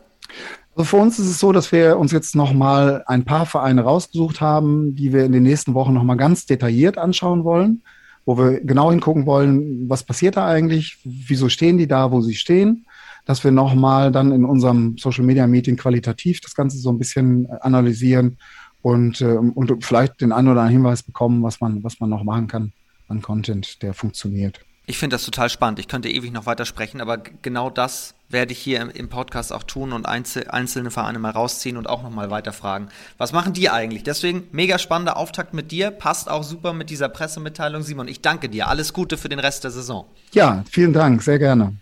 [0.75, 4.41] Also für uns ist es so, dass wir uns jetzt nochmal ein paar Vereine rausgesucht
[4.41, 7.83] haben, die wir in den nächsten Wochen nochmal ganz detailliert anschauen wollen,
[8.25, 12.37] wo wir genau hingucken wollen, was passiert da eigentlich, wieso stehen die da, wo sie
[12.37, 12.87] stehen,
[13.25, 17.51] dass wir nochmal dann in unserem Social Media Meeting qualitativ das Ganze so ein bisschen
[17.61, 18.39] analysieren
[18.81, 22.23] und, äh, und vielleicht den einen oder anderen Hinweis bekommen, was man, was man noch
[22.23, 22.73] machen kann
[23.09, 24.61] an Content, der funktioniert.
[24.89, 25.79] Ich finde das total spannend.
[25.81, 29.63] Ich könnte ewig noch weiter sprechen, aber genau das werde ich hier im, Podcast auch
[29.63, 32.89] tun und einzelne Vereine mal rausziehen und auch nochmal weiterfragen.
[33.19, 34.03] Was machen die eigentlich?
[34.03, 35.91] Deswegen mega spannender Auftakt mit dir.
[35.91, 38.09] Passt auch super mit dieser Pressemitteilung, Simon.
[38.09, 38.69] Ich danke dir.
[38.69, 40.07] Alles Gute für den Rest der Saison.
[40.33, 41.23] Ja, vielen Dank.
[41.23, 41.77] Sehr gerne.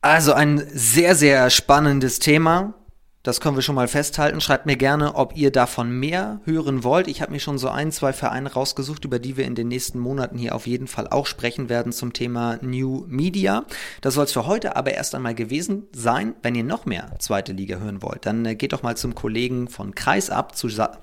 [0.00, 2.74] Also ein sehr, sehr spannendes Thema.
[3.24, 4.42] Das können wir schon mal festhalten.
[4.42, 7.08] Schreibt mir gerne, ob ihr davon mehr hören wollt.
[7.08, 9.98] Ich habe mir schon so ein, zwei Vereine rausgesucht, über die wir in den nächsten
[9.98, 13.64] Monaten hier auf jeden Fall auch sprechen werden zum Thema New Media.
[14.02, 16.34] Das soll es für heute aber erst einmal gewesen sein.
[16.42, 19.68] Wenn ihr noch mehr zweite Liga hören wollt, dann äh, geht doch mal zum Kollegen
[19.68, 20.98] von Kreisab zu Sa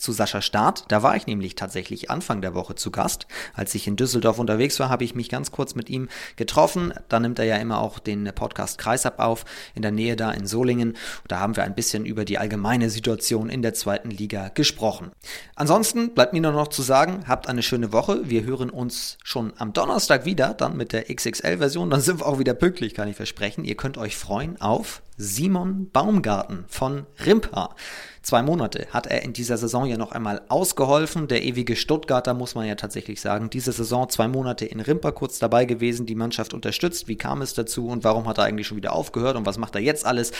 [0.00, 0.84] zu Sascha Staat.
[0.88, 3.26] Da war ich nämlich tatsächlich Anfang der Woche zu Gast.
[3.54, 6.92] Als ich in Düsseldorf unterwegs war, habe ich mich ganz kurz mit ihm getroffen.
[7.08, 10.46] Da nimmt er ja immer auch den Podcast Kreisab auf, in der Nähe da in
[10.46, 10.96] Solingen.
[11.28, 15.10] Da haben wir ein bisschen über die allgemeine Situation in der zweiten Liga gesprochen.
[15.54, 18.28] Ansonsten bleibt mir nur noch zu sagen, habt eine schöne Woche.
[18.28, 21.90] Wir hören uns schon am Donnerstag wieder, dann mit der XXL-Version.
[21.90, 23.64] Dann sind wir auch wieder pünktlich, kann ich versprechen.
[23.64, 27.74] Ihr könnt euch freuen auf Simon Baumgarten von Rimpa.
[28.22, 31.26] Zwei Monate hat er in dieser Saison ja noch einmal ausgeholfen.
[31.26, 35.38] Der ewige Stuttgarter, muss man ja tatsächlich sagen, diese Saison zwei Monate in Rimpa kurz
[35.38, 37.08] dabei gewesen, die Mannschaft unterstützt.
[37.08, 39.74] Wie kam es dazu und warum hat er eigentlich schon wieder aufgehört und was macht
[39.74, 40.32] er jetzt alles?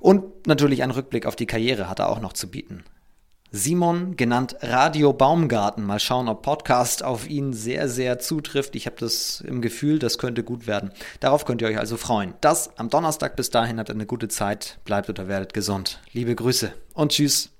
[0.00, 2.84] Und natürlich ein Rückblick auf die Karriere hat er auch noch zu bieten.
[3.54, 5.84] Simon, genannt Radio Baumgarten.
[5.84, 8.74] Mal schauen, ob Podcast auf ihn sehr, sehr zutrifft.
[8.74, 10.90] Ich habe das im Gefühl, das könnte gut werden.
[11.20, 12.32] Darauf könnt ihr euch also freuen.
[12.40, 14.78] Das am Donnerstag bis dahin habt eine gute Zeit.
[14.86, 16.00] Bleibt oder werdet gesund.
[16.14, 17.50] Liebe Grüße und tschüss.